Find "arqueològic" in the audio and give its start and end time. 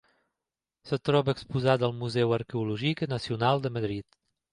2.39-3.05